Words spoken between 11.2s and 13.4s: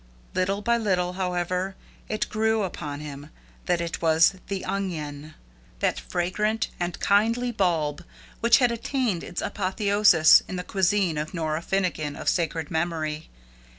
Nora Finnegan of sacred memory.